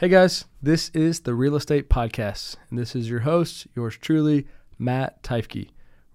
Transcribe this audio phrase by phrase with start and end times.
[0.00, 4.46] Hey guys, this is the Real Estate Podcast, and this is your host, yours truly,
[4.78, 5.68] Matt Teifke.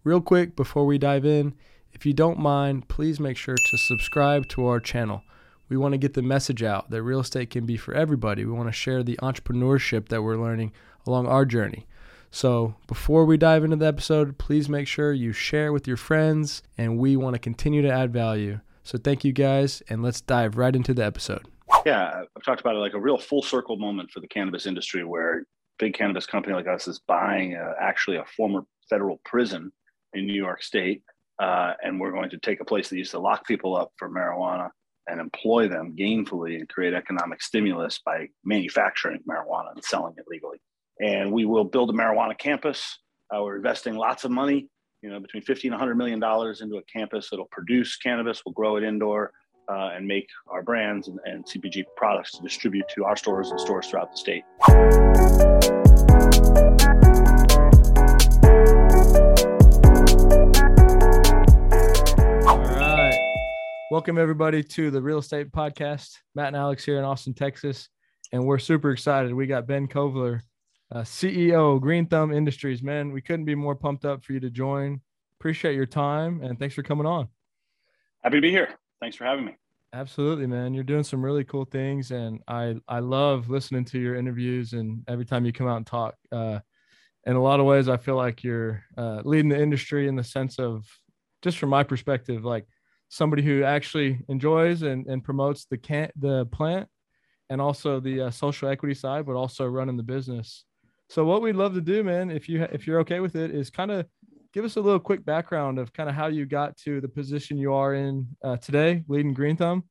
[0.04, 1.54] Real quick before we dive in,
[1.94, 5.22] if you don't mind, please make sure to subscribe to our channel.
[5.70, 8.44] We want to get the message out that real estate can be for everybody.
[8.44, 10.72] We want to share the entrepreneurship that we're learning
[11.06, 11.86] along our journey.
[12.32, 16.64] So, before we dive into the episode, please make sure you share with your friends,
[16.76, 18.62] and we want to continue to add value.
[18.82, 21.46] So, thank you guys, and let's dive right into the episode.
[21.86, 25.04] Yeah, I've talked about it like a real full circle moment for the cannabis industry
[25.04, 25.46] where
[25.78, 29.72] big cannabis company like us is buying uh, actually a former federal prison
[30.14, 31.04] in New York State,
[31.40, 34.10] uh, and we're going to take a place that used to lock people up for
[34.10, 34.70] marijuana
[35.08, 40.58] and employ them gainfully and create economic stimulus by manufacturing marijuana and selling it legally.
[41.00, 42.98] And we will build a marijuana campus.
[43.32, 44.70] Uh, we're investing lots of money,
[45.04, 48.42] you know, between 50 and 100 million dollars into a campus that'll produce cannabis.
[48.44, 49.32] We'll grow it indoor
[49.68, 53.60] uh, and make our brands and, and CPG products to distribute to our stores and
[53.60, 54.44] stores throughout the state.
[62.48, 63.18] All right.
[63.92, 66.18] Welcome, everybody, to the Real Estate Podcast.
[66.36, 67.90] Matt and Alex here in Austin, Texas.
[68.32, 69.34] And we're super excited.
[69.34, 70.42] We got Ben Kovler,
[70.92, 72.84] uh, CEO, Green Thumb Industries.
[72.84, 75.02] Man, we couldn't be more pumped up for you to join.
[75.40, 77.28] Appreciate your time and thanks for coming on.
[78.24, 78.70] Happy to be here.
[79.02, 79.56] Thanks for having me.
[79.94, 80.74] Absolutely, man.
[80.74, 85.04] You're doing some really cool things, and I I love listening to your interviews and
[85.08, 86.16] every time you come out and talk.
[86.32, 86.60] Uh,
[87.26, 90.24] in a lot of ways, I feel like you're uh, leading the industry in the
[90.24, 90.86] sense of,
[91.42, 92.68] just from my perspective, like
[93.10, 96.88] somebody who actually enjoys and, and promotes the can the plant,
[97.50, 100.66] and also the uh, social equity side, but also running the business.
[101.10, 103.70] So what we'd love to do, man, if you if you're okay with it, is
[103.70, 104.08] kind of
[104.56, 107.58] give us a little quick background of kind of how you got to the position
[107.58, 109.84] you are in uh, today, leading Green Thumb,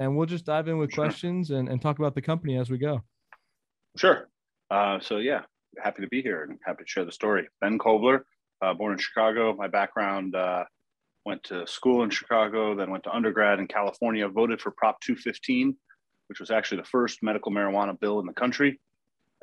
[0.00, 1.04] and we'll just dive in with sure.
[1.04, 3.02] questions and, and talk about the company as we go.
[3.98, 4.26] Sure.
[4.70, 5.42] Uh, so yeah,
[5.84, 7.46] happy to be here and happy to share the story.
[7.60, 8.22] Ben Kovler,
[8.62, 9.54] uh, born in Chicago.
[9.54, 10.64] My background uh,
[11.26, 14.26] went to school in Chicago, then went to undergrad in California.
[14.28, 15.76] Voted for Prop 215,
[16.28, 18.80] which was actually the first medical marijuana bill in the country.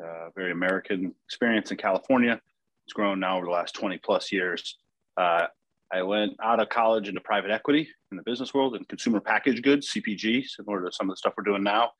[0.04, 2.42] Uh, very American experience in California
[2.86, 4.78] it's grown now over the last 20 plus years.
[5.18, 5.48] Uh,
[5.92, 9.64] I went out of college into private equity in the business world and consumer packaged
[9.64, 11.92] goods, CPG, similar to some of the stuff we're doing now.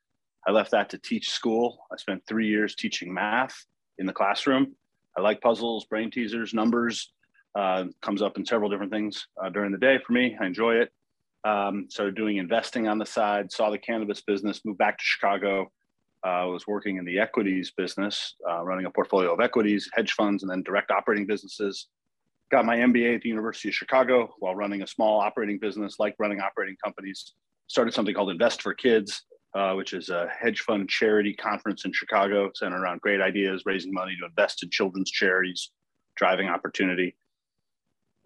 [0.46, 1.78] I left that to teach school.
[1.92, 3.54] I spent three years teaching math
[3.98, 4.74] in the classroom.
[5.16, 7.12] I like puzzles, brain teasers, numbers.
[7.54, 10.36] Uh, comes up in several different things uh, during the day for me.
[10.40, 10.92] I enjoy it.
[11.44, 15.70] Um, started doing investing on the side, saw the cannabis business, moved back to Chicago,
[16.24, 20.42] uh, was working in the equities business, uh, running a portfolio of equities, hedge funds,
[20.42, 21.88] and then direct operating businesses.
[22.50, 26.14] Got my MBA at the University of Chicago while running a small operating business, like
[26.18, 27.34] running operating companies.
[27.66, 29.22] Started something called Invest for Kids,
[29.54, 33.92] uh, which is a hedge fund charity conference in Chicago centered around great ideas, raising
[33.92, 35.70] money to invest in children's charities,
[36.16, 37.14] driving opportunity.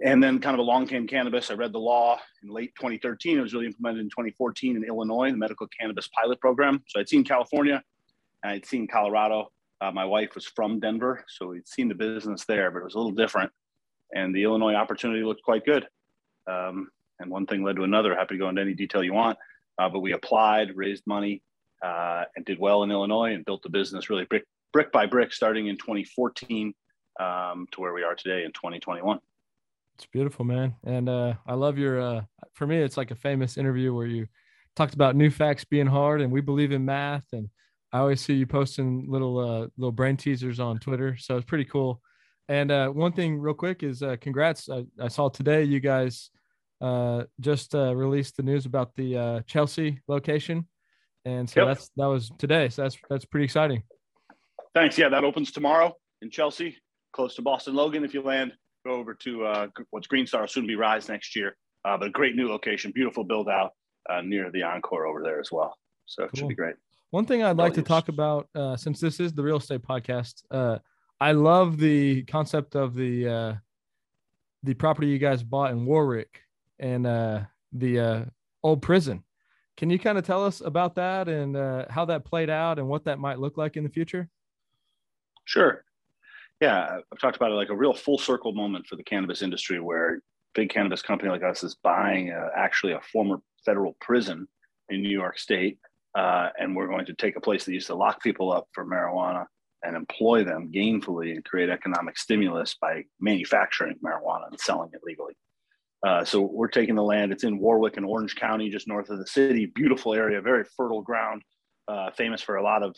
[0.05, 1.51] And then kind of along came cannabis.
[1.51, 3.39] I read the law in late 2013.
[3.39, 6.85] It was really implemented in 2014 in Illinois, the medical cannabis pilot program.
[6.87, 7.83] So I'd seen California,
[8.45, 9.51] and I'd seen Colorado.
[9.81, 12.95] Uh, my wife was from Denver, so we'd seen the business there, but it was
[12.95, 13.51] a little different.
[14.15, 15.87] And the Illinois opportunity looked quite good.
[16.47, 18.15] Um, and one thing led to another.
[18.15, 19.39] Happy to go into any detail you want.
[19.79, 21.43] Uh, but we applied, raised money,
[21.83, 25.33] uh, and did well in Illinois and built the business really brick, brick by brick,
[25.33, 26.75] starting in 2014
[27.21, 29.19] um, to where we are today in 2021.
[29.99, 30.77] It's beautiful, man.
[30.85, 32.21] And uh, I love your, uh,
[32.55, 34.29] for me, it's like a famous interview where you
[34.77, 37.25] talked about new facts being hard and we believe in math.
[37.33, 37.49] And
[37.93, 41.17] I always see you posting little, uh, little brain teasers on Twitter.
[41.17, 42.01] So it's pretty cool.
[42.49, 44.71] And uh, one thing real quick is uh, congrats.
[44.71, 46.31] I, I saw today you guys
[46.81, 50.69] uh, just uh, released the news about the uh, Chelsea location.
[51.25, 51.71] And so yep.
[51.71, 52.69] that's, that was today.
[52.69, 53.83] So that's, that's pretty exciting.
[54.75, 54.97] Thanks.
[54.97, 55.09] Yeah.
[55.09, 56.77] That opens tomorrow in Chelsea,
[57.13, 58.05] close to Boston Logan.
[58.05, 58.53] If you land
[58.85, 61.57] go over to uh, what's Green Star, soon to be Rise next year.
[61.85, 63.73] Uh, but a great new location, beautiful build out
[64.11, 65.77] uh, near the Encore over there as well.
[66.07, 66.75] So it should be great.
[67.11, 70.43] One thing I'd like to talk about, uh, since this is the real estate podcast,
[70.51, 70.79] uh,
[71.21, 73.55] I love the concept of the uh,
[74.63, 76.43] the property you guys bought in Warwick
[76.79, 77.41] and uh,
[77.73, 78.25] the uh,
[78.63, 79.25] old prison.
[79.77, 82.89] Can you kind of tell us about that and uh, how that played out and
[82.89, 84.29] what that might look like in the future?
[85.45, 85.85] Sure
[86.61, 89.81] yeah, I've talked about it like a real full circle moment for the cannabis industry
[89.81, 90.21] where
[90.55, 94.49] big cannabis company like us is buying uh, actually a former federal prison
[94.89, 95.79] in New York State.
[96.17, 98.85] Uh, and we're going to take a place that used to lock people up for
[98.85, 99.45] marijuana
[99.85, 105.35] and employ them gainfully and create economic stimulus by manufacturing marijuana and selling it legally.
[106.05, 107.33] Uh, so we're taking the land.
[107.33, 109.67] It's in Warwick and Orange County, just north of the city.
[109.67, 111.43] Beautiful area, very fertile ground,
[111.87, 112.97] uh, famous for a lot of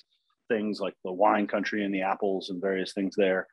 [0.50, 3.46] things like the wine country and the apples and various things there.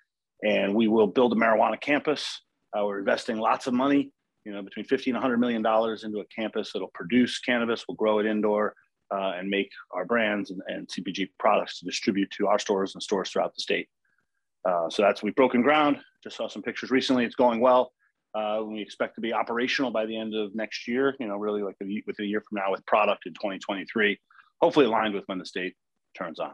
[0.44, 2.42] And we will build a marijuana campus.
[2.78, 4.12] Uh, we're investing lots of money,
[4.44, 7.96] you know, between 50 and 100 million dollars into a campus that'll produce cannabis, we'll
[7.96, 8.74] grow it indoor,
[9.14, 13.02] uh, and make our brands and, and, CPG products to distribute to our stores and
[13.02, 13.88] stores throughout the state.
[14.68, 15.98] Uh, so that's we've broken ground.
[16.24, 17.24] Just saw some pictures recently.
[17.24, 17.94] It's going well.
[18.36, 21.16] Uh, we expect to be operational by the end of next year.
[21.20, 24.20] You know, really like a, within a year from now with product in 2023,
[24.62, 25.74] hopefully aligned with when the state
[26.18, 26.54] turns on.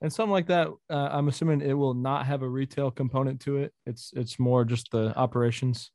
[0.00, 3.58] And something like that, uh, I'm assuming it will not have a retail component to
[3.58, 3.72] it.
[3.86, 5.90] It's it's more just the operations.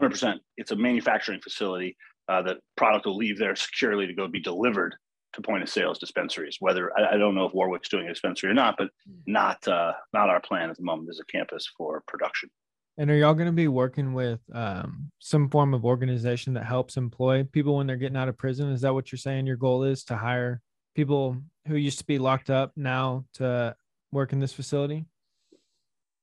[0.00, 0.38] 100%.
[0.56, 1.96] It's a manufacturing facility
[2.28, 4.94] uh, that product will leave there securely to go be delivered
[5.34, 6.56] to point of sales dispensaries.
[6.60, 9.32] Whether I, I, don't know if Warwick's doing a dispensary or not, but hmm.
[9.32, 11.06] not uh, not our plan at the moment.
[11.06, 12.50] There's a campus for production.
[12.98, 16.96] And are y'all going to be working with um, some form of organization that helps
[16.96, 18.70] employ people when they're getting out of prison?
[18.72, 19.46] Is that what you're saying?
[19.46, 20.60] Your goal is to hire
[20.94, 21.36] people
[21.70, 23.74] who used to be locked up now to
[24.12, 25.06] work in this facility?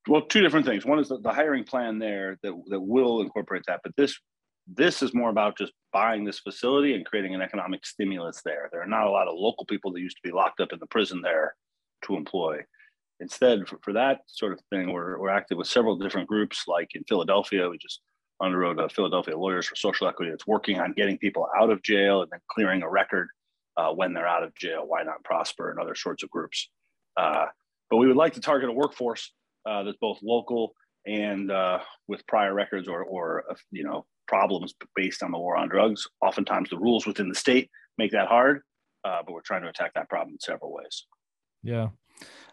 [0.06, 0.86] Well, two different things.
[0.86, 4.18] One is the, hiring plan there that, that will incorporate that, but this
[4.76, 8.68] this is more about just buying this facility and creating an economic stimulus there.
[8.70, 10.78] There are not a lot of local people that used to be locked up in
[10.78, 11.54] the prison there
[12.04, 12.58] to employ.
[13.20, 16.64] Instead, for, for that sort of thing, we're, we're active with several different groups.
[16.68, 18.02] Like in Philadelphia, we just
[18.42, 22.22] underwrote a Philadelphia Lawyers for Social Equity that's working on getting people out of jail
[22.22, 23.28] and then clearing a record
[23.78, 24.84] uh, when they're out of jail.
[24.86, 26.68] Why not prosper and other sorts of groups?
[27.16, 27.46] Uh,
[27.88, 29.32] but we would like to target a workforce
[29.64, 30.74] uh, that's both local
[31.06, 31.78] and uh,
[32.08, 36.06] with prior records or, or uh, you know problems based on the war on drugs.
[36.20, 38.62] Oftentimes, the rules within the state make that hard,
[39.04, 41.06] uh, but we're trying to attack that problem in several ways.
[41.62, 41.88] Yeah.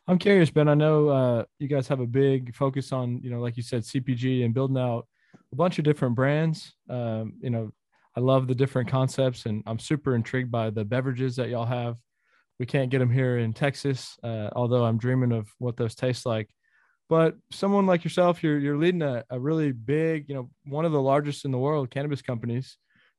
[0.08, 0.70] I'm curious, Ben.
[0.70, 3.82] I know uh, you guys have a big focus on, you know, like you said,
[3.82, 5.08] CPG and building out
[5.52, 6.76] a bunch of different brands.
[6.88, 7.72] Um, you know,
[8.16, 11.98] I love the different concepts, and I'm super intrigued by the beverages that y'all have.
[12.60, 16.26] We can't get them here in Texas, uh, although I'm dreaming of what those taste
[16.26, 16.50] like.
[17.10, 20.92] But someone like yourself, you're you're leading a, a really big, you know, one of
[20.92, 22.78] the largest in the world cannabis companies,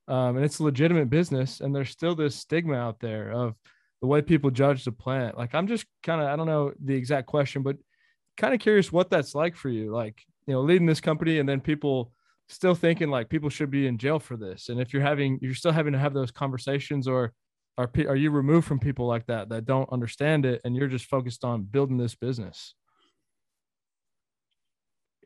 [0.09, 1.61] um, and it's a legitimate business.
[1.61, 3.55] And there's still this stigma out there of
[4.01, 5.37] the way people judge the plant.
[5.37, 7.77] Like I'm just kind of I don't know the exact question, but
[8.37, 9.93] kind of curious what that's like for you.
[9.93, 12.13] Like you know, leading this company and then people
[12.49, 14.69] still thinking like people should be in jail for this.
[14.69, 17.33] And if you're having you're still having to have those conversations or
[17.79, 21.07] are are you removed from people like that that don't understand it and you're just
[21.07, 22.75] focused on building this business?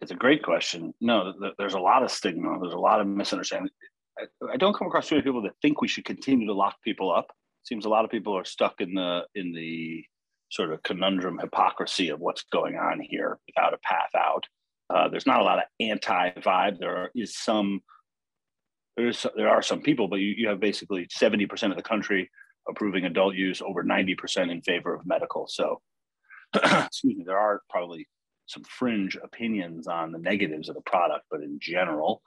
[0.01, 0.95] It's a great question.
[1.01, 2.59] No, there's a lot of stigma.
[2.61, 3.71] There's a lot of misunderstanding.
[4.51, 7.15] I, don't come across too many people that think we should continue to lock people
[7.15, 7.27] up.
[7.29, 10.05] It seems a lot of people are stuck in the in the
[10.51, 14.45] sort of conundrum hypocrisy of what's going on here without a path out.
[14.93, 16.79] Uh, there's not a lot of anti vibe.
[16.79, 17.81] There is some.
[18.97, 22.31] There's there are some people, but you, you have basically 70% of the country
[22.69, 25.47] approving adult use, over 90% in favor of medical.
[25.49, 25.81] So,
[26.55, 28.09] excuse me, there are probably
[28.47, 32.21] some fringe opinions on the negatives of the product, but in general,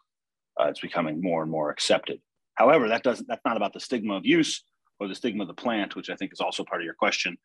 [0.59, 2.21] uh, it's becoming more and more accepted.
[2.55, 4.63] However, that doesn't that's not about the stigma of use
[4.99, 7.37] or the stigma of the plant, which I think is also part of your question.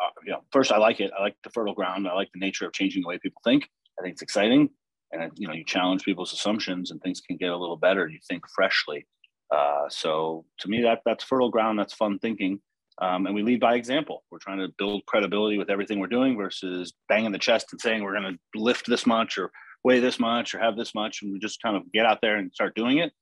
[0.00, 1.12] Uh, you know, first, I like it.
[1.16, 2.06] I like the fertile ground.
[2.06, 3.68] I like the nature of changing the way people think.
[4.04, 4.68] Think it's exciting,
[5.12, 8.06] and you know, you challenge people's assumptions, and things can get a little better.
[8.06, 9.06] You think freshly.
[9.50, 11.78] Uh, so to me, that that's fertile ground.
[11.78, 12.60] That's fun thinking.
[13.00, 14.22] Um, and we lead by example.
[14.30, 18.02] We're trying to build credibility with everything we're doing versus banging the chest and saying
[18.02, 19.50] we're going to lift this much or
[19.84, 21.22] weigh this much or have this much.
[21.22, 23.12] And we just kind of get out there and start doing it,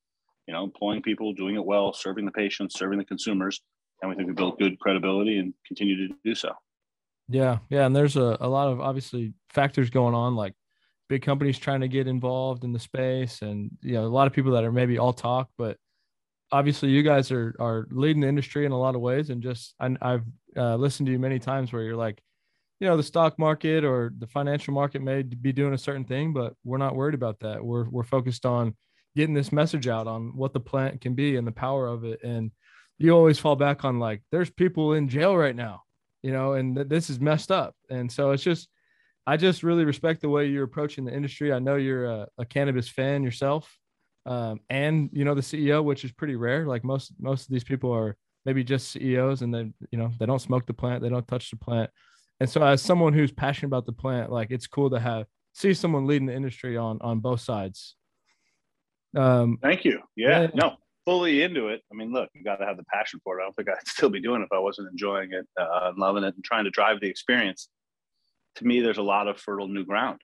[0.47, 3.61] you know, employing people, doing it well, serving the patients, serving the consumers.
[4.01, 6.51] And we think we build good credibility and continue to do so.
[7.29, 7.59] Yeah.
[7.69, 7.85] Yeah.
[7.85, 10.53] And there's a, a lot of obviously factors going on, like
[11.13, 14.33] big companies trying to get involved in the space and, you know, a lot of
[14.33, 15.77] people that are maybe all talk, but
[16.51, 19.29] obviously you guys are are leading the industry in a lot of ways.
[19.29, 20.23] And just I, have
[20.57, 22.19] uh, listened to you many times where you're like
[22.79, 26.33] you know the stock market or the financial market may be doing a certain thing
[26.33, 27.63] but we're not worried about that.
[27.63, 28.75] We're we're focused on
[29.15, 32.23] getting this message out on what the plant can be and the power of it.
[32.23, 32.49] And
[32.97, 35.83] you always fall back on like there's people in jail right now
[36.23, 37.75] you know and th- this is messed up.
[37.91, 38.67] And so it's just
[39.25, 42.45] i just really respect the way you're approaching the industry i know you're a, a
[42.45, 43.77] cannabis fan yourself
[44.25, 46.65] um, and you know the CEO, which is pretty rare.
[46.65, 48.15] Like most most of these people are
[48.45, 51.49] maybe just CEOs, and then you know they don't smoke the plant, they don't touch
[51.49, 51.89] the plant.
[52.39, 55.73] And so, as someone who's passionate about the plant, like it's cool to have see
[55.73, 57.95] someone leading the industry on on both sides.
[59.15, 59.99] Um, Thank you.
[60.15, 60.47] Yeah, yeah.
[60.53, 60.75] no,
[61.05, 61.81] fully into it.
[61.91, 63.41] I mean, look, you got to have the passion for it.
[63.41, 65.97] I don't think I'd still be doing it if I wasn't enjoying it uh, and
[65.97, 67.67] loving it and trying to drive the experience.
[68.57, 70.19] To me, there's a lot of fertile new ground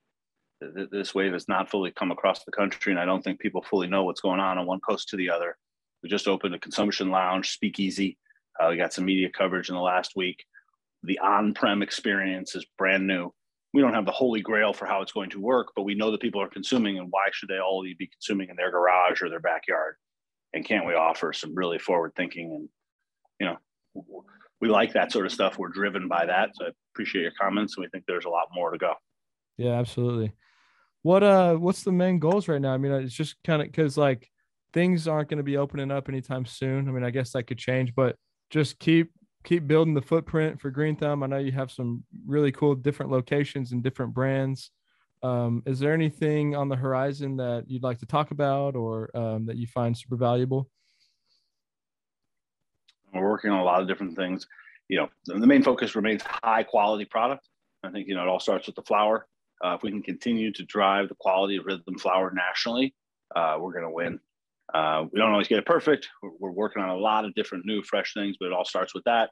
[0.61, 3.87] this wave has not fully come across the country, and I don't think people fully
[3.87, 5.57] know what's going on on one coast to the other.
[6.03, 8.17] We just opened a consumption lounge, Speakeasy.
[8.59, 10.43] Uh, we got some media coverage in the last week.
[11.03, 13.33] the on-prem experience is brand new.
[13.73, 16.11] We don't have the holy grail for how it's going to work, but we know
[16.11, 19.29] that people are consuming, and why should they all be consuming in their garage or
[19.29, 19.95] their backyard?
[20.53, 22.69] And can't we offer some really forward thinking and
[23.39, 24.25] you know
[24.61, 25.57] we like that sort of stuff.
[25.57, 26.49] We're driven by that.
[26.55, 28.93] So appreciate your comments, and we think there's a lot more to go.
[29.57, 30.33] Yeah, absolutely.
[31.01, 32.73] What uh, what's the main goals right now?
[32.73, 34.29] I mean, it's just kind of because like
[34.73, 36.89] things aren't going to be opening up anytime soon.
[36.89, 38.17] I mean, I guess that could change, but
[38.49, 39.11] just keep
[39.45, 41.23] keep building the footprint for Green Thumb.
[41.23, 44.71] I know you have some really cool different locations and different brands.
[45.23, 49.45] Um, is there anything on the horizon that you'd like to talk about or um,
[49.45, 50.69] that you find super valuable?
[53.13, 54.45] We're working on a lot of different things.
[54.89, 57.47] You know, the main focus remains high quality product.
[57.83, 59.27] I think you know it all starts with the flower.
[59.63, 62.95] Uh, if we can continue to drive the quality of Rythm flower nationally,
[63.35, 64.19] uh, we're going to win.
[64.73, 66.07] Uh, we don't always get it perfect.
[66.21, 68.93] We're, we're, working on a lot of different new, fresh things, but it all starts
[68.93, 69.31] with that.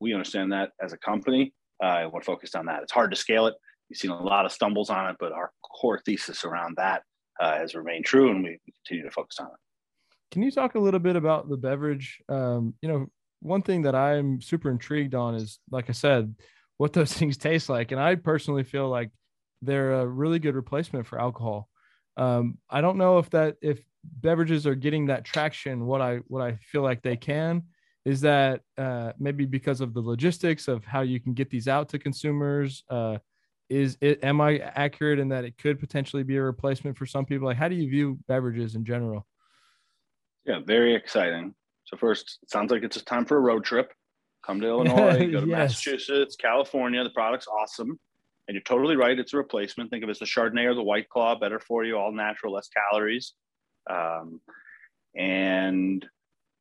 [0.00, 2.82] We understand that as a company, uh, we're focused on that.
[2.82, 3.54] It's hard to scale it.
[3.88, 7.02] We've seen a lot of stumbles on it, but our core thesis around that
[7.40, 9.52] uh, has remained true, and we continue to focus on it.
[10.32, 12.20] Can you talk a little bit about the beverage?
[12.28, 13.06] Um, you know,
[13.42, 16.34] one thing that I'm super intrigued on is, like I said,
[16.76, 17.92] what those things taste like.
[17.92, 19.10] And I personally feel like
[19.60, 21.68] they're a really good replacement for alcohol.
[22.16, 25.86] Um, I don't know if that if beverages are getting that traction.
[25.86, 27.62] What I what I feel like they can
[28.04, 31.88] is that uh, maybe because of the logistics of how you can get these out
[31.90, 32.84] to consumers.
[32.90, 33.18] Uh,
[33.70, 37.24] is it am I accurate in that it could potentially be a replacement for some
[37.24, 37.46] people?
[37.46, 39.26] Like, how do you view beverages in general?
[40.44, 41.54] Yeah, very exciting.
[41.92, 43.92] So first, it sounds like it's a time for a road trip.
[44.44, 45.58] Come to Illinois, go to yes.
[45.58, 47.04] Massachusetts, California.
[47.04, 47.98] The product's awesome.
[48.48, 49.18] And you're totally right.
[49.18, 49.90] It's a replacement.
[49.90, 52.52] Think of it as the Chardonnay or the White Claw, better for you, all natural,
[52.52, 53.34] less calories.
[53.88, 54.40] Um,
[55.16, 56.04] and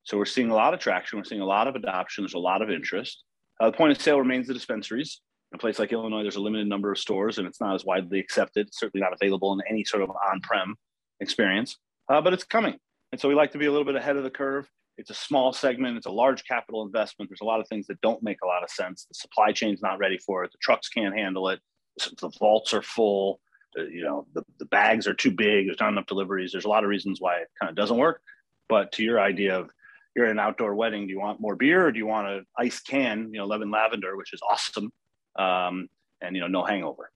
[0.04, 1.18] so we're seeing a lot of traction.
[1.18, 2.24] We're seeing a lot of adoption.
[2.24, 3.24] There's a lot of interest.
[3.60, 5.22] Uh, the point of sale remains the dispensaries.
[5.52, 7.84] In a place like Illinois, there's a limited number of stores and it's not as
[7.84, 8.68] widely accepted.
[8.68, 10.76] It's certainly not available in any sort of on prem
[11.20, 11.78] experience,
[12.10, 12.78] uh, but it's coming.
[13.12, 14.70] And so we like to be a little bit ahead of the curve.
[14.98, 15.98] It's a small segment.
[15.98, 17.30] It's a large capital investment.
[17.30, 19.06] There's a lot of things that don't make a lot of sense.
[19.06, 20.52] The supply chain's not ready for it.
[20.52, 21.60] The trucks can't handle it.
[21.98, 23.40] The vaults are full.
[23.76, 25.66] you know, the, the bags are too big.
[25.66, 26.52] There's not enough deliveries.
[26.52, 28.22] There's a lot of reasons why it kind of doesn't work.
[28.70, 29.70] But to your idea of
[30.16, 32.46] you're at an outdoor wedding, do you want more beer or do you want an
[32.58, 34.92] ice can, you know, lemon lavender, which is awesome,
[35.38, 35.88] um,
[36.22, 37.12] and you know, no hangover.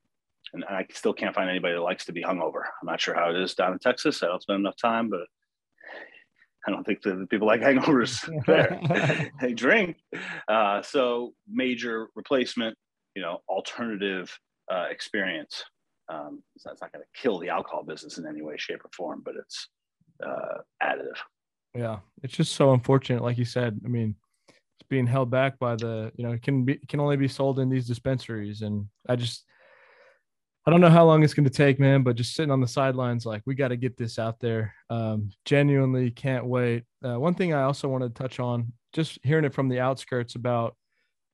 [0.53, 2.63] And I still can't find anybody that likes to be hungover.
[2.81, 4.23] I'm not sure how it is down in Texas.
[4.23, 5.27] I don't spend enough time, but
[6.67, 9.31] I don't think the people like hangovers there.
[9.41, 9.97] they drink.
[10.47, 12.77] Uh, so major replacement,
[13.15, 14.37] you know, alternative
[14.71, 15.63] uh, experience.
[16.09, 18.89] Um, so that's not going to kill the alcohol business in any way, shape, or
[18.95, 19.69] form, but it's
[20.25, 21.17] uh, additive.
[21.73, 23.23] Yeah, it's just so unfortunate.
[23.23, 24.15] Like you said, I mean,
[24.47, 27.27] it's being held back by the, you know, it can be, it can only be
[27.27, 29.45] sold in these dispensaries, and I just,
[30.67, 32.67] I don't know how long it's going to take, man, but just sitting on the
[32.67, 34.73] sidelines, like we got to get this out there.
[34.89, 36.85] Um, genuinely can't wait.
[37.03, 40.33] Uh, one thing I also want to touch on, just hearing it from the outskirts
[40.33, 40.75] about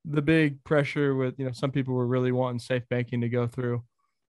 [0.04, 3.48] the big pressure with, you know, some people were really wanting safe banking to go
[3.48, 3.84] through.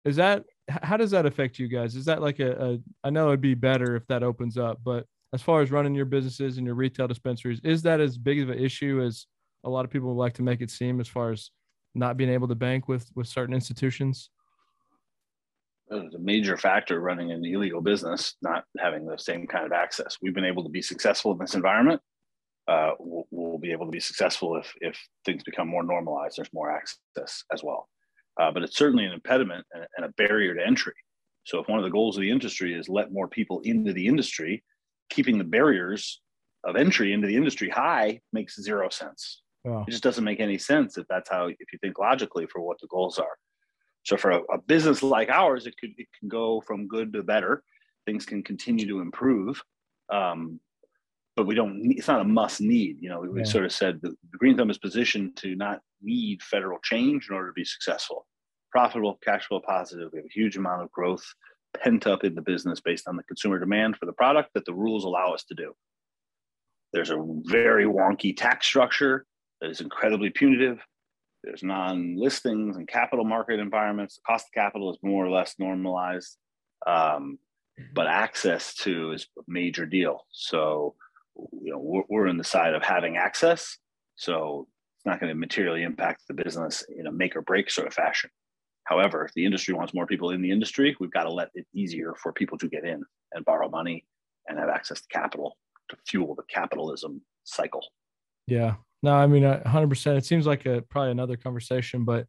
[0.03, 1.95] Is that, how does that affect you guys?
[1.95, 5.05] Is that like a, a I know it'd be better if that opens up, but
[5.31, 8.49] as far as running your businesses and your retail dispensaries, is that as big of
[8.49, 9.27] an issue as
[9.63, 11.51] a lot of people would like to make it seem as far as
[11.95, 14.29] not being able to bank with, with certain institutions?
[15.91, 20.17] A major factor running an illegal business, not having the same kind of access.
[20.21, 22.01] We've been able to be successful in this environment.
[22.67, 26.53] Uh, we'll, we'll, be able to be successful if, if things become more normalized, there's
[26.53, 27.89] more access as well.
[28.39, 30.93] Uh, but it's certainly an impediment and, and a barrier to entry.
[31.45, 34.05] So if one of the goals of the industry is let more people into the
[34.05, 34.63] industry,
[35.09, 36.21] keeping the barriers
[36.63, 39.41] of entry into the industry high makes zero sense.
[39.87, 42.79] It just doesn't make any sense if that's how, if you think logically for what
[42.79, 43.35] the goals are.
[44.03, 47.23] So for a, a, business like ours, it could it can go from good to
[47.23, 47.63] better.
[48.05, 49.61] Things can continue to improve,
[50.11, 50.59] um,
[51.35, 51.91] but we don't.
[51.91, 52.97] It's not a must need.
[53.01, 53.45] You know, we, yeah.
[53.45, 57.35] sort of said the, the Green Thumb is positioned to not need federal change in
[57.35, 58.25] order to be successful,
[58.71, 60.09] profitable, cash flow positive.
[60.11, 61.25] We have a huge amount of growth
[61.77, 64.73] pent up in the business based on the consumer demand for the product that the
[64.73, 65.73] rules allow us to do.
[66.93, 69.25] There's a very wonky tax structure
[69.61, 70.79] that is incredibly punitive
[71.43, 74.15] there's non-listings and capital market environments.
[74.15, 76.37] The cost of capital is more or less normalized,
[76.85, 77.39] um,
[77.93, 80.25] but access to is a major deal.
[80.31, 80.95] So,
[81.35, 83.77] you know, we're, we're in the side of having access.
[84.15, 84.67] So
[84.97, 87.93] it's not going to materially impact the business in a make or break sort of
[87.93, 88.29] fashion.
[88.83, 91.65] However, if the industry wants more people in the industry, we've got to let it
[91.73, 93.03] easier for people to get in
[93.33, 94.05] and borrow money
[94.47, 95.57] and have access to capital
[95.89, 97.85] to fuel the capitalism cycle.
[98.47, 100.17] Yeah, No, I mean, hundred percent.
[100.17, 102.27] It seems like a probably another conversation, but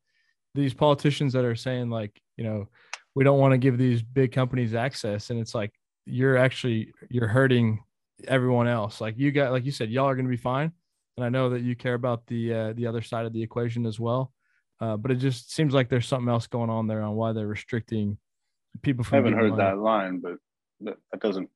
[0.54, 2.68] these politicians that are saying like, you know,
[3.14, 5.72] we don't want to give these big companies access, and it's like
[6.06, 7.82] you're actually you're hurting
[8.28, 9.00] everyone else.
[9.00, 10.72] Like you got, like you said, y'all are going to be fine,
[11.16, 13.86] and I know that you care about the uh, the other side of the equation
[13.86, 14.32] as well.
[14.80, 17.46] Uh, but it just seems like there's something else going on there on why they're
[17.46, 18.16] restricting
[18.82, 19.16] people from.
[19.16, 19.62] I haven't heard money.
[19.62, 20.36] that line, but
[20.80, 21.50] that doesn't.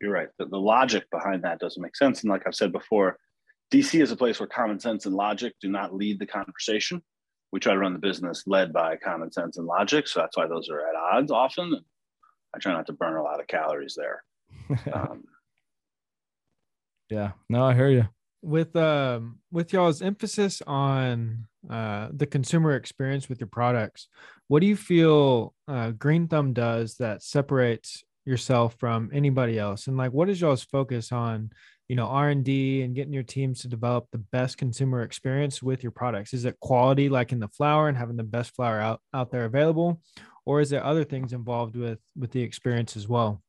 [0.00, 0.28] You're right.
[0.38, 2.22] The, the logic behind that doesn't make sense.
[2.22, 3.18] And like I've said before,
[3.70, 7.02] DC is a place where common sense and logic do not lead the conversation.
[7.52, 10.46] We try to run the business led by common sense and logic, so that's why
[10.46, 11.80] those are at odds often.
[12.54, 14.22] I try not to burn a lot of calories there.
[14.92, 15.24] Um,
[17.08, 18.08] yeah, no, I hear you.
[18.42, 24.08] With um with y'all's emphasis on uh the consumer experience with your products,
[24.48, 29.86] what do you feel uh, Green Thumb does that separates yourself from anybody else?
[29.86, 31.50] And like, what is y'all's focus on?
[31.90, 35.90] You know, R and getting your teams to develop the best consumer experience with your
[35.90, 36.32] products.
[36.32, 39.44] Is it quality, like in the flower, and having the best flower out out there
[39.44, 40.00] available,
[40.46, 43.42] or is there other things involved with with the experience as well?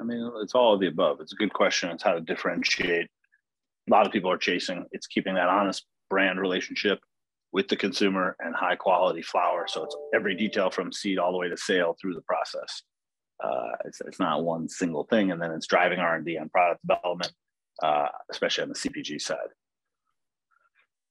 [0.00, 1.20] I mean, it's all of the above.
[1.20, 1.90] It's a good question.
[1.90, 3.08] It's how to differentiate.
[3.86, 4.86] A lot of people are chasing.
[4.90, 7.00] It's keeping that honest brand relationship
[7.52, 9.66] with the consumer and high quality flower.
[9.68, 12.82] So it's every detail from seed all the way to sale through the process.
[13.42, 16.48] Uh, it's, it's not one single thing, and then it's driving R and D on
[16.48, 17.32] product development,
[17.82, 19.48] uh, especially on the CPG side.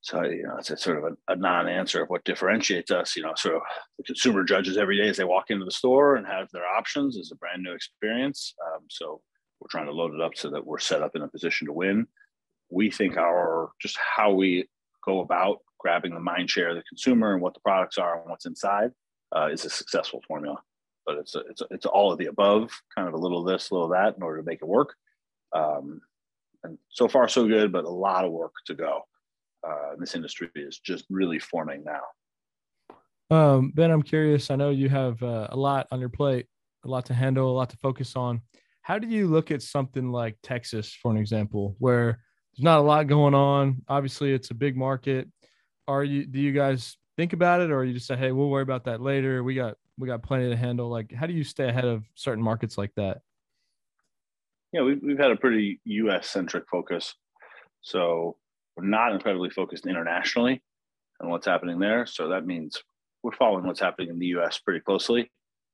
[0.01, 3.15] So you know, it's a sort of a, a, non-answer of what differentiates us.
[3.15, 3.61] You know, sort of
[3.97, 7.17] the consumer judges every day as they walk into the store and have their options
[7.17, 8.53] is a brand new experience.
[8.65, 9.21] Um, so
[9.59, 11.73] we're trying to load it up so that we're set up in a position to
[11.73, 12.07] win.
[12.69, 14.67] We think our just how we
[15.03, 18.29] go about grabbing the mind share of the consumer and what the products are and
[18.29, 18.91] what's inside
[19.35, 20.57] uh, is a successful formula.
[21.07, 23.71] But it's a, it's a, it's all of the above, kind of a little this,
[23.71, 24.93] a little that, in order to make it work.
[25.55, 26.01] Um,
[26.63, 29.01] and so far so good, but a lot of work to go.
[29.67, 32.01] Uh, this industry is just really forming now.
[33.29, 34.51] Um, ben, I'm curious.
[34.51, 36.45] I know you have uh, a lot on your plate,
[36.85, 38.41] a lot to handle, a lot to focus on.
[38.81, 42.19] How do you look at something like Texas, for an example, where
[42.53, 43.81] there's not a lot going on?
[43.89, 45.27] Obviously, it's a big market.
[45.87, 46.25] Are you?
[46.25, 49.01] Do you guys think about it, or you just say, "Hey, we'll worry about that
[49.01, 49.43] later.
[49.43, 52.43] We got we got plenty to handle." Like, how do you stay ahead of certain
[52.43, 53.21] markets like that?
[54.73, 56.29] Yeah, we've we've had a pretty U.S.
[56.29, 57.15] centric focus,
[57.81, 58.37] so
[58.75, 60.61] we're not incredibly focused internationally
[61.21, 62.05] on what's happening there.
[62.05, 62.81] So that means
[63.23, 65.31] we're following what's happening in the US pretty closely.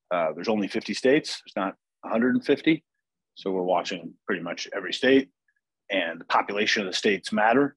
[0.10, 2.84] Uh, there's only 50 states, there's not 150.
[3.36, 5.30] So we're watching pretty much every state,
[5.90, 7.76] and the population of the states matter.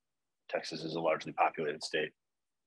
[0.49, 2.11] Texas is a largely populated state.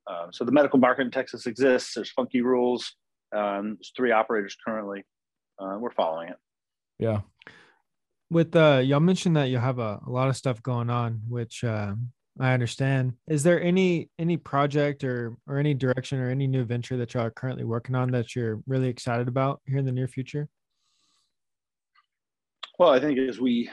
[0.06, 1.94] Um, so the medical market in Texas exists.
[1.94, 2.96] There's funky rules.
[3.32, 5.04] Um, there's three operators currently.
[5.58, 6.36] Uh, we're following it.
[6.98, 7.20] Yeah.
[8.30, 11.64] With uh, y'all mentioned that you have a, a lot of stuff going on, which
[11.64, 11.94] uh,
[12.38, 13.14] I understand.
[13.28, 17.24] Is there any any project or or any direction or any new venture that y'all
[17.24, 20.48] are currently working on that you're really excited about here in the near future?
[22.78, 23.68] Well, I think as we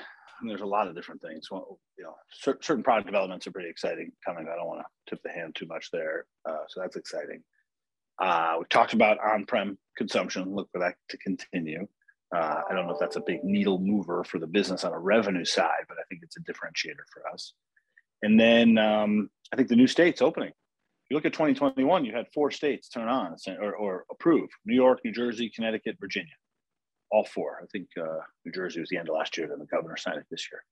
[0.46, 1.50] there's a lot of different things.
[1.50, 2.16] Well, you know,
[2.62, 4.48] certain product developments are pretty exciting coming.
[4.52, 7.44] I don't want to tip the hand too much there, uh, so that's exciting.
[8.20, 10.56] Uh, we talked about on-prem consumption.
[10.56, 11.88] Look for that to continue.
[12.36, 15.00] Uh, I don't know if that's a big needle mover for the business on a
[15.00, 17.54] revenue side, but I think it's a differentiator for us.
[18.22, 20.50] And then um, I think the new states opening.
[20.50, 24.76] If you look at 2021, you had four states turn on or, or approve New
[24.76, 26.34] York, New Jersey, Connecticut, Virginia.
[27.12, 27.62] All four.
[27.64, 30.18] I think uh, New Jersey was the end of last year, then the governor signed
[30.18, 30.64] it this year.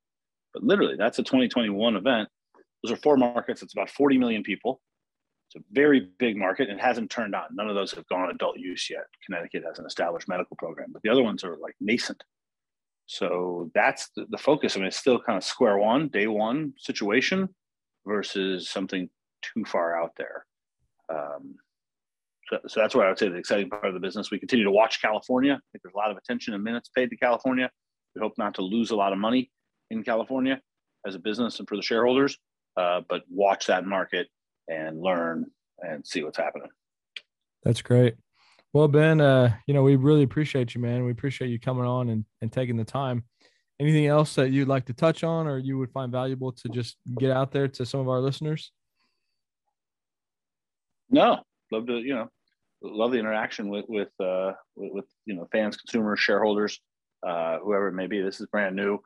[0.53, 2.27] But literally, that's a 2021 event.
[2.83, 3.61] Those are four markets.
[3.61, 4.81] It's about 40 million people.
[5.55, 7.43] A very big market and hasn't turned on.
[7.53, 9.05] None of those have gone adult use yet.
[9.25, 12.23] Connecticut has an established medical program, but the other ones are like nascent.
[13.05, 14.75] So that's the, the focus.
[14.75, 17.49] I mean, it's still kind of square one, day one situation
[18.05, 19.09] versus something
[19.41, 20.45] too far out there.
[21.09, 21.55] Um,
[22.49, 24.31] so, so that's why I would say the exciting part of the business.
[24.31, 25.53] We continue to watch California.
[25.53, 27.69] I think there's a lot of attention and minutes paid to California.
[28.15, 29.51] We hope not to lose a lot of money
[29.91, 30.61] in California
[31.05, 32.37] as a business and for the shareholders,
[32.77, 34.27] uh, but watch that market
[34.67, 35.45] and learn
[35.79, 36.69] and see what's happening.
[37.63, 38.15] That's great.
[38.73, 41.05] Well, Ben, uh, you know, we really appreciate you, man.
[41.05, 43.23] We appreciate you coming on and, and taking the time.
[43.79, 46.97] Anything else that you'd like to touch on or you would find valuable to just
[47.17, 48.71] get out there to some of our listeners?
[51.09, 51.39] No,
[51.71, 52.29] love to, you know,
[52.81, 56.79] love the interaction with, with, uh, with, with you know, fans, consumers, shareholders,
[57.25, 58.21] uh, whoever it may be.
[58.21, 58.99] This is brand new,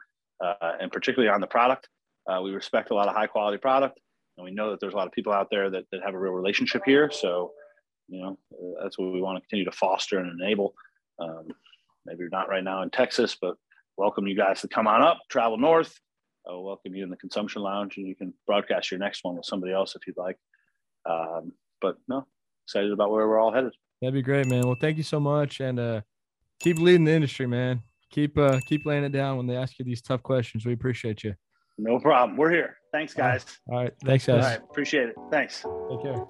[0.43, 1.87] uh, and particularly on the product.
[2.27, 3.99] Uh, we respect a lot of high quality product,
[4.39, 6.19] and we know that there's a lot of people out there that, that have a
[6.19, 7.11] real relationship here.
[7.11, 7.51] So,
[8.07, 8.39] you know,
[8.81, 10.73] that's what we want to continue to foster and enable.
[11.19, 11.47] Um,
[12.05, 13.55] maybe you're not right now in Texas, but
[13.97, 15.99] welcome you guys to come on up, travel north,
[16.47, 19.45] I'll welcome you in the consumption lounge, and you can broadcast your next one with
[19.45, 20.37] somebody else if you'd like.
[21.07, 22.25] Um, but no,
[22.65, 23.73] excited about where we're all headed.
[24.01, 24.65] That'd be great, man.
[24.65, 26.01] Well, thank you so much, and uh,
[26.59, 27.81] keep leading the industry, man.
[28.11, 30.65] Keep uh, keep laying it down when they ask you these tough questions.
[30.65, 31.35] We appreciate you.
[31.77, 32.37] No problem.
[32.37, 32.78] We're here.
[32.91, 33.45] Thanks, guys.
[33.67, 33.93] All right.
[34.03, 34.43] Thanks, guys.
[34.43, 34.59] All right.
[34.63, 35.15] Appreciate it.
[35.31, 35.65] Thanks.
[35.89, 36.25] Take care.